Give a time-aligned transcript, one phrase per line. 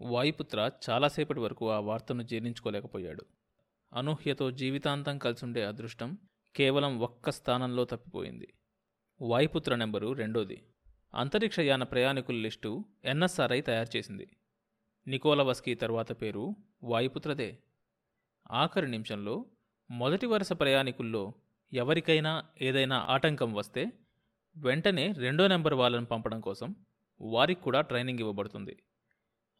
[0.00, 3.24] వాయుపుత్ర చాలాసేపటి వరకు ఆ వార్తను జీర్ణించుకోలేకపోయాడు.
[3.92, 6.18] అనూహ్యతో జీవితాంతం కలిసుండే అదృష్టం
[6.56, 8.52] కేవలం ఒక్క స్థానంలో తప్పిపోయింది.
[9.22, 10.62] వాయుపుత్ర నెంబరు రెండోది.
[11.14, 14.28] అంతరిక్షయాన ప్రయాణికుల లిస్టు ఎన్ఎస్ఆర్ఐ తయారు చేసింది.
[15.06, 17.58] నికోలవస్కీ తర్వాత పేరు వాయుపుత్రదే.
[18.50, 19.44] ఆఖరి నిమిషంలో
[19.90, 21.32] మొదటి వరుస ప్రయాణికుల్లో
[21.72, 23.92] ఎవరికైనా ఏదైనా ఆటంకం వస్తే
[24.56, 26.74] వెంటనే రెండో నెంబర్ వాళ్ళను పంపడం కోసం
[27.20, 28.82] వారికి కూడా ట్రైనింగ్ ఇవ్వబడుతుంది.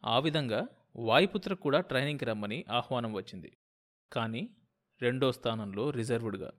[0.03, 3.57] ఆ విధంగా వాయుపుత్ర కూడా ట్రైనింగ్కి రమ్మని ఆహ్వానం వచ్చింది.
[4.13, 4.49] కానీ
[5.01, 6.51] రెండో స్థానంలో రిజర్వ్డ్గా.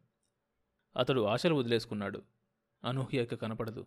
[0.97, 2.23] అతడు ఆశలు వదిలేసుకున్నాడు.
[2.85, 3.87] అనూహ్యక కనపడదు.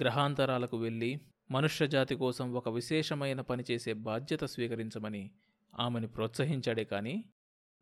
[0.00, 5.30] గ్రహాంతరాలకు వెళ్ళి మనుష్యజాతి కోసం ఒక విశేషమైన పని చేసే బాధ్యత స్వీకరించమని
[5.80, 7.24] ఆమెను ప్రోత్సహించాడే కానీ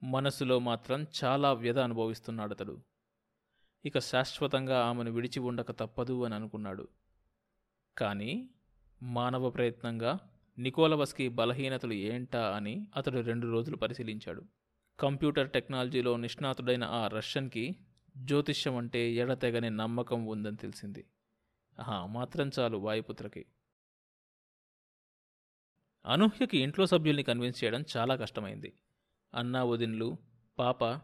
[0.03, 2.83] మనస్సులో మాత్రం చాలా వ్యధ అనుభవిస్తున్నాడు అతడు
[3.85, 6.89] ఇక శాశ్వతంగా ఆమెను విడిచి ఉండక తప్పదు అని అనుకున్నాడు.
[7.99, 8.51] కానీ
[9.03, 10.30] మానవ ప్రయత్నంగా
[10.61, 14.43] నికోలవస్కి బలహీనతలు ఏంటా అని అతడు రెండు రోజులు పరిశీలించాడు.
[15.01, 17.77] కంప్యూటర్ టెక్నాలజీలో నిష్ణాతుడైన ఆ రష్యన్కి
[18.17, 21.05] జ్యోతిష్యం అంటే ఎడతెగని నమ్మకం ఉందని తెలిసింది.
[21.79, 23.47] ఆహా మాత్రం చాలు వాయుపుత్రకి.
[26.07, 28.73] అనూహ్యకి ఇంట్లో సభ్యుల్ని కన్విన్స్ చేయడం చాలా కష్టమైంది.
[29.35, 30.17] అన్నా వదిన్లు
[30.59, 31.01] పాప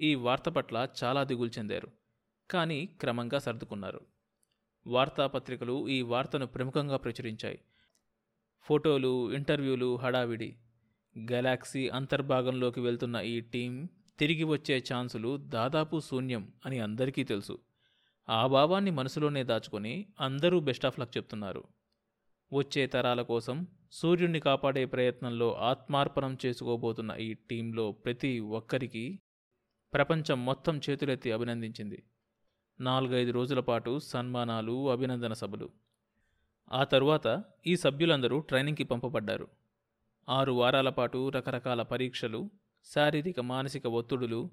[0.00, 1.88] ఈ వార్త పట్ల చాలా దిగులు చెందారు.
[2.50, 4.00] కానీ క్రమంగా సర్దుకున్నారు.
[4.86, 7.58] వార్తాపత్రికలు ఈ వార్తను ప్రముఖంగా ప్రచురించాయి.
[8.62, 10.56] ఫోటోలు ఇంటర్వ్యూలు హడావిడి.
[11.18, 17.58] గెలాక్సీ అంతర్భాగంలోకి వెళ్తున్న ఈ టీం తిరిగి వచ్చే ఛాన్సులు దాదాపు శూన్యం అని అందరికీ తెలుసు.
[18.28, 21.64] ఆ భావాన్ని మనసులోనే దాచుకొని అందరూ బెస్ట్ ఆఫ్ లక్ చెప్తున్నారు.
[22.52, 29.20] వచ్చే తరాల కోసం సూర్యుడిని కాపాడే ప్రయత్నంలో ఆత్మార్పణం చేసుకోబోతున్న ఈ టీంలో ప్రతి ఒక్కరికి
[29.94, 32.02] ప్రపంచం మొత్తం చేతులెత్తి అభినందించింది.
[32.80, 35.70] నాలుగైదు రోజుల పాటు సన్మానాలు అభినందన సభలు.
[36.72, 39.48] ఆ తరువాత ఈ సభ్యులందరూ ట్రైనింగ్కి పంపబడ్డారు.
[40.28, 42.50] ఆరు వారాల పాటు రకరకాల పరీక్షలు
[42.84, 44.50] శారీరక మానసిక ఒత్తిడులు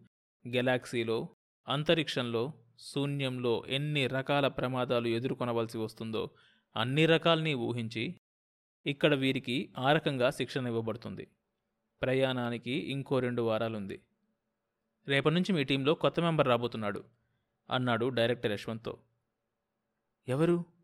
[0.47, 1.29] గెలాక్సీలో
[1.67, 6.29] అంతరిక్షంలో శూన్యంలో ఎన్ని రకాల ప్రమాదాలు ఎదుర్కొనవలసి వస్తుందో
[6.77, 8.19] అన్ని రకాల్ని ఊహించి
[8.85, 11.27] ఇక్కడ వీరికి ఆ రకంగా శిక్షణ ఇవ్వబడుతుంది.
[12.01, 14.01] ప్రయాణానికి ఇంకో రెండు వారాలుంది.
[15.07, 17.03] రేపటి నుంచి మీ టీంలో కొత్త మెంబర్ రాబోతున్నాడు
[17.71, 18.97] అన్నాడు డైరెక్టర్ యశ్వంత్తో.
[20.27, 20.76] ఎవరు?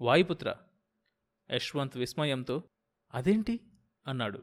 [0.00, 0.56] వాయుపుత్ర.
[1.52, 2.62] యశ్వంత్ విస్మయంతో
[3.14, 3.60] అదేంటి?
[4.06, 4.42] అన్నాడు.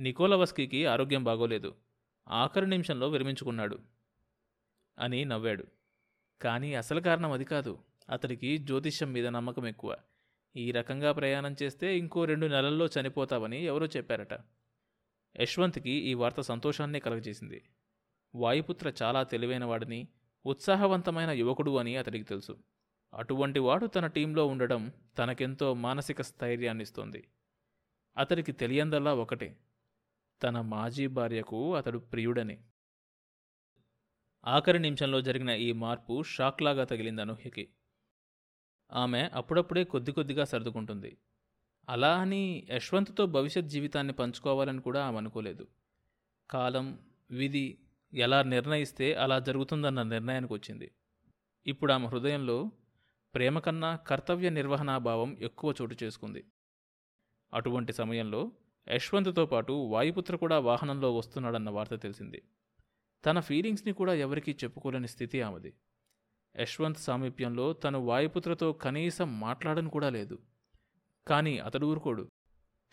[0.00, 1.76] నికోలవస్కీకి ఆరోగ్యం బాగోలేదు.
[2.28, 3.78] ఆఖరి నిమిషంలో విరమించుకున్నాడు
[4.98, 5.64] అని నవ్వాడు.
[6.42, 7.78] కానీ అసలు కారణం అది కాదు.
[8.10, 9.96] అతడికి జ్యోతిష్యం మీద నమ్మకం ఎక్కువ.
[10.56, 14.32] ఈ రకంగా ప్రయాణం చేస్తే ఇంకో రెండు నెలల్లో చనిపోతావని ఎవరో చెప్పారట.
[15.40, 17.64] యశ్వంత్కి ఈ వార్త సంతోషాన్నే కలగజేసింది.
[18.34, 20.08] వాయుపుత్ర చాలా తెలివైనవాడని
[20.46, 22.58] ఉత్సాహవంతమైన యువకుడు అని అతడికి తెలుసు.
[23.14, 27.28] అటువంటి వాడు తన టీంలో ఉండడం తనకెంతో మానసిక స్థైర్యాన్నిస్తోంది.
[28.16, 29.56] అతడికి తెలియందల్లా ఒకటే
[30.42, 32.64] తన మాజీ భార్యకు అతడు ప్రియుడని.
[34.44, 37.68] ఆఖరి నిమిషంలో జరిగిన ఈ మార్పు షాక్లాగా తగిలింది అనూహ్యకి.
[38.92, 41.16] ఆమె అప్పుడప్పుడే కొద్ది కొద్దిగా సర్దుకుంటుంది.
[41.88, 45.68] అలా అని యశ్వంత్తో భవిష్యత్ జీవితాన్ని పంచుకోవాలని కూడా ఆమె అనుకోలేదు.
[46.50, 46.98] కాలం
[47.30, 47.78] విధి
[48.14, 50.90] ఎలా నిర్ణయిస్తే అలా జరుగుతుందన్న నిర్ణయానికి వచ్చింది
[51.66, 52.70] ఇప్పుడు ఆమె హృదయంలో
[53.34, 56.44] ప్రేమ కన్నా కర్తవ్య నిర్వహణా భావం ఎక్కువ చోటు చేసుకుంది.
[57.54, 58.52] అటువంటి సమయంలో
[58.88, 62.42] యశ్వంత్తో పాటు వాయుపుత్ర కూడా వాహనంలో వస్తున్నాడన్న వార్త తెలిసింది.
[63.26, 65.74] తన ఫీలింగ్స్ని కూడా ఎవరికీ చెప్పుకోలేని స్థితి ఆమెది.
[66.60, 70.38] యశ్వంత్ సామీప్యంలో తను వాయుపుత్రతో కనీసం మాట్లాడను కూడా లేదు.
[71.26, 72.30] కానీ అతడు ఊరుకోడు.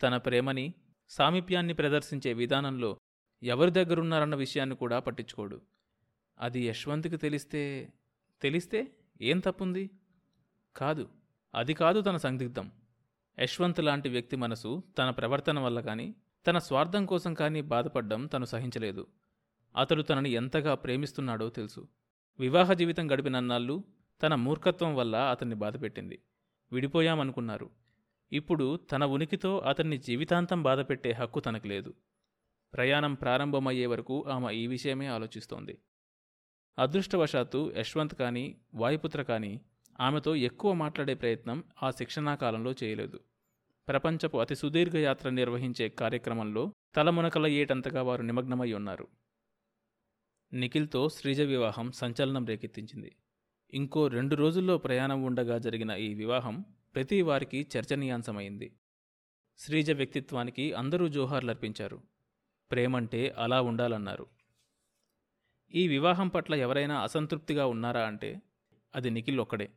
[0.02, 0.74] తన ప్రేమని
[1.08, 3.00] సామీప్యాన్ని ప్రదర్శించే విధానంలో
[3.42, 5.62] ఎవరి దగ్గరున్నారన్న విషయాన్ని కూడా పట్టించుకోడు.
[6.38, 7.92] అది యశ్వంత్కి తెలిస్తే
[8.42, 9.90] తెలిస్తే ఏం తప్పుంది?
[10.76, 11.08] కాదు
[11.54, 12.72] అది కాదు తన సందిగ్ధం.
[13.40, 16.14] యశ్వంత్ లాంటి వ్యక్తి మనసు తన ప్రవర్తన వల్ల కానీ
[16.46, 19.06] తన స్వార్థం కోసం కానీ బాధపడ్డం తను సహించలేదు.
[19.76, 21.88] అతడు తనని ఎంతగా ప్రేమిస్తున్నాడో తెలుసు.
[22.38, 23.84] వివాహ జీవితం గడిపినన్నాళ్ళు
[24.22, 26.18] తన మూర్ఖత్వం వల్ల అతన్ని బాధపెట్టింది.
[26.72, 27.70] విడిపోయామనుకున్నారు.
[28.32, 31.94] ఇప్పుడు తన ఉనికితో అతన్ని జీవితాంతం బాధపెట్టే హక్కు తనకు లేదు.
[32.74, 35.78] ప్రయాణం ప్రారంభమయ్యే వరకు ఆమె ఈ విషయమే ఆలోచిస్తోంది.
[36.78, 39.60] అదృష్టవశాత్తు యశ్వంత్ కానీ వాయుపుత్ర కానీ
[40.00, 43.20] ఆమెతో ఎక్కువ మాట్లాడే ప్రయత్నం ఆ శిక్షణా కాలంలో చేయలేదు.
[43.88, 49.08] ప్రపంచపు అతి సుదీర్ఘ యాత్ర నిర్వహించే కార్యక్రమంలో తలమునకల ఏటంతగా వారు నిమగ్నమై ఉన్నారు.
[50.52, 53.16] నిఖిల్తో శ్రీజ వివాహం సంచలనం రేకెత్తించింది.
[53.74, 56.64] ఇంకో రెండు రోజుల్లో ప్రయాణం ఉండగా జరిగిన ఈ వివాహం
[56.94, 58.72] ప్రతి వారికి చర్చనీయాంశమైంది.
[59.58, 62.02] శ్రీజ వ్యక్తిత్వానికి అందరూ జోహార్లర్పించారు.
[62.70, 64.26] ప్రేమంటే అలా ఉండాలన్నారు.
[65.74, 68.42] ఈ వివాహం పట్ల ఎవరైనా అసంతృప్తిగా ఉన్నారా అంటే
[68.94, 69.70] అది నిఖిల్ ఒక్కడే.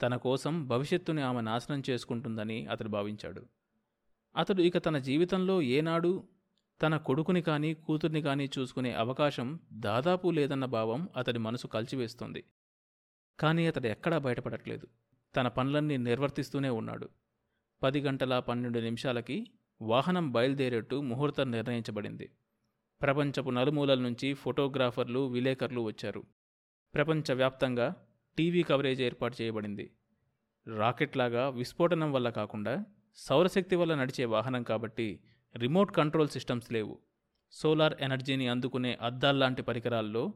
[0.00, 3.46] తన కోసం భవిష్యత్తుని ఆమె నాశనం చేసుకుంటుందని అతడు భావించాడు.
[4.36, 6.28] అతడు ఇక తన జీవితంలో ఏనాడు
[6.82, 12.44] తన కొడుకుని కానీ కూతుర్ని కానీ చూసుకునే అవకాశం దాదాపు లేదన్న భావం అతడి మనసు కలిచివేస్తుంది.
[13.40, 14.86] కానీ అతడు ఎక్కడా బయటపడట్లేదు.
[15.36, 17.08] తన పనులన్నీ నిర్వర్తిస్తూనే ఉన్నాడు.
[17.82, 19.50] పది గంటల పన్నెండు నిమిషాలకి
[19.82, 22.30] వాహనం బయలుదేరేట్టు ముహూర్తం నిర్ణయించబడింది.
[23.02, 26.24] ప్రపంచపు నలుమూలల నుంచి ఫోటోగ్రాఫర్లు విలేకరులు వచ్చారు.
[26.94, 28.06] ప్రపంచవ్యాప్తంగా
[28.38, 29.90] టీవీ కవరేజ్ ఏర్పాటు చేయబడింది.
[30.76, 32.84] రాకెట్లాగా విస్ఫోటనం వల్ల కాకుండా
[33.16, 35.20] సౌరశక్తి వల్ల నడిచే వాహనం కాబట్టి
[35.56, 36.98] రిమోట్ కంట్రోల్ సిస్టమ్స్ లేవు.
[37.52, 40.34] సోలార్ ఎనర్జీని అందుకునే అద్దాల్లాంటి పరికరాల్లో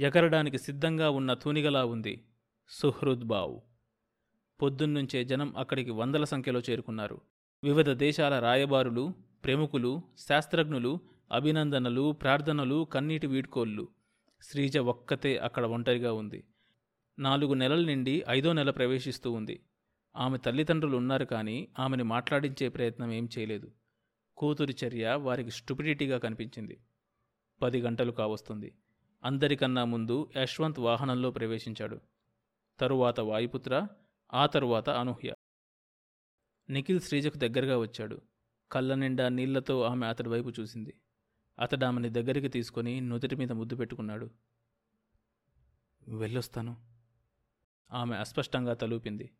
[0.00, 2.24] ఎగరడానికి సిద్ధంగా ఉన్న తూనిగలా ఉంది
[2.68, 3.62] సుహృద్బావు
[4.62, 7.20] పొద్దున్నుంచే జనం అక్కడికి వందల సంఖ్యలో చేరుకున్నారు.
[7.64, 9.14] వివిధ దేశాల రాయబారులు
[9.44, 11.00] ప్రముఖులు శాస్త్రజ్ఞులు
[11.32, 13.88] అభినందనలు ప్రార్థనలు కన్నీటి వీడ్కోళ్ళు
[14.42, 16.44] శ్రీజ ఒక్కతే అక్కడ ఒంటరిగా ఉంది.
[17.18, 19.60] నాలుగు నెలల నుండి ఐదో నెల ప్రవేశిస్తూ ఉంది.
[20.16, 23.72] ఆమె తల్లిదండ్రులు ఉన్నారు కానీ ఆమెని మాట్లాడించే ప్రయత్నం ఏం చేయలేదు.
[24.36, 26.80] కూతురి చర్య వారికి స్టుపిడిటీగా కనిపించింది.
[27.62, 28.74] పది గంటలు కావస్తుంది.
[29.24, 32.00] అందరికన్నా ముందు యశ్వంత్ వాహనంలో ప్రవేశించాడు.
[32.80, 33.86] తరువాత వాయుపుత్ర
[34.34, 35.34] ఆ తరువాత అనూహ్య.
[36.70, 38.20] నిఖిల్ శ్రీజకు దగ్గరగా వచ్చాడు.
[38.72, 40.94] కళ్ళ నిండా నీళ్ళతో ఆమె అతడి వైపు చూసింది.
[41.58, 44.30] అతడు ఆమెని దగ్గరికి తీసుకొని నుదుటి మీద ముద్దు పెట్టుకున్నాడు.
[46.08, 46.95] వెళ్ళొస్తాను.
[47.90, 49.36] ఆమె అస్పష్టంగా తలూపింది.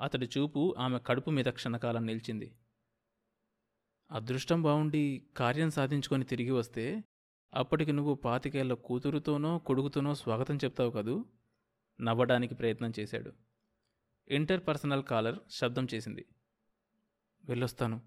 [0.00, 2.58] అతడి చూపు ఆమె కడుపు మీద క్షణకాలం నిలిచింది.
[4.10, 7.04] అదృష్టం బావుండి కార్యం సాధించుకొని తిరిగి వస్తే
[7.54, 11.24] అప్పటికి నువ్వు పాతికేళ్ళ కూతురుతోనో కొడుకుతోనో స్వాగతం చెప్తావు కదూ?
[12.00, 13.32] నవ్వడానికి ప్రయత్నం చేశాడు.
[14.28, 16.26] ఇంటర్ పర్సనల్ కాలర్ శబ్దం చేసింది.
[17.44, 18.02] వెళ్ళొస్తాను.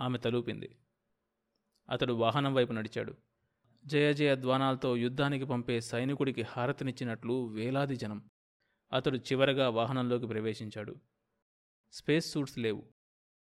[0.00, 0.78] ఆమె తలూపింది.
[1.90, 3.14] అతడు వాహనం వైపు నడిచాడు.
[3.86, 8.22] జయ జయ ధ్వానాలతో యుద్ధానికి పంపే సైనికుడికి హారతినిచ్చినట్లు వేలాది జనం.
[8.92, 10.96] అతడు చివరగా వాహనంలోకి ప్రవేశించాడు.
[11.92, 12.84] స్పేస్ సూట్స్ లేవు.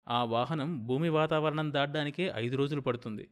[0.07, 3.29] ఆ వాహనం భూమి వాతావరణం దాటడానికే ఐదు రోజులు పడుతుంది.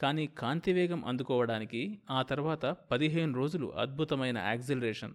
[0.00, 5.14] కానీ కాంతివేగం అందుకోవడానికి ఆ తర్వాత పదిహేను రోజులు అద్భుతమైన యాక్సిలరేషన్.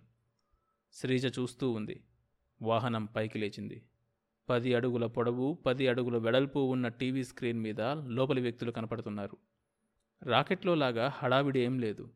[0.94, 2.04] శ్రీజ చూస్తూ ఉంది.
[2.62, 3.84] వాహనం పైకి లేచింది.
[4.50, 9.38] పది అడుగుల పొడవు పది అడుగుల వెడల్పు ఉన్న టీవీ స్క్రీన్ మీద లోపలి వ్యక్తులు కనపడుతున్నారు.
[10.24, 12.10] రాకెట్లో లాగా హడావిడి ఏం లేదు.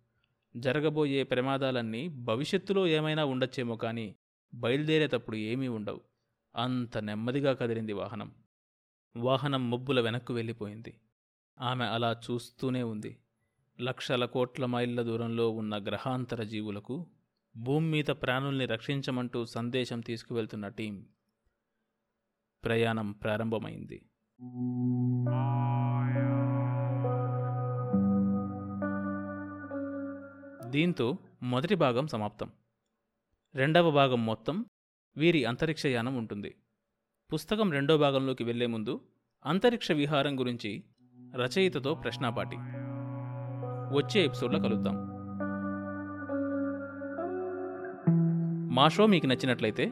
[0.57, 4.15] జరగబోయే ప్రమాదాలన్నీ భవిష్యత్తులో ఏమైనా ఉండొచ్చేమో కానీ
[4.53, 6.01] బయలుదేరేటప్పుడు ఏమీ ఉండవు.
[6.55, 8.31] అంత నెమ్మదిగా కదిలింది వాహనం.
[9.17, 10.99] వాహనం ముబ్బుల వెనక్కు వెళ్ళిపోయింది.
[11.61, 13.17] ఆమె అలా చూస్తూనే ఉంది.
[13.81, 17.07] లక్షల కోట్ల మైళ్ళ దూరంలో ఉన్న గ్రహాంతర జీవులకు
[17.57, 21.05] భూమి మీద ప్రాణుల్ని రక్షించమంటూ సందేశం తీసుకువెళ్తున్న టీం
[22.63, 24.01] ప్రయాణం ప్రారంభమైంది.
[30.71, 32.51] దీంతో మొదటి భాగం సమాప్తం.
[33.55, 34.65] రెండవ భాగం మొత్తం
[35.17, 36.55] వీరి అంతరిక్షయానం ఉంటుంది.
[37.33, 39.01] పుస్తకం రెండో భాగంలోకి వెళ్ళే ముందు
[39.45, 40.83] అంతరిక్ష విహారం గురించి
[41.35, 42.55] రచయితతో ప్రశ్నాపాటి.
[43.97, 44.95] వచ్చే ఎపిసోడ్లో కలుద్దాం.
[48.75, 49.91] మా షో మీకు నచ్చినట్లయితే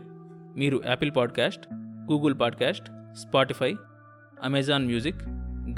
[0.58, 1.74] మీరు Apple podcast
[2.12, 3.76] Google podcast Spotify
[4.44, 5.24] Amazon music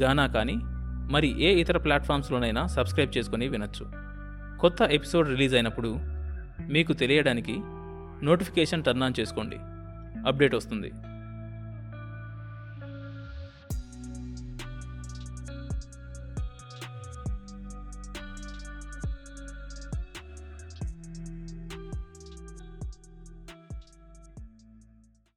[0.03, 0.56] Gaana కానీ
[1.12, 4.10] మరి ఏ ఇతర ప్లాట్ఫామ్స్లోనైనా సబ్స్క్రైబ్ చేసుకుని వినొచ్చు.
[4.61, 5.99] కొత్త ఎపిసోడ్ రిలీజ్ అయినప్పుడు
[6.69, 7.55] మీకు తెలియడానికి
[8.25, 9.55] నోటిఫికేషన్ టర్న్ ఆన్ చేసుకోండి.
[10.27, 10.91] అప్డేట్ వస్తుంది.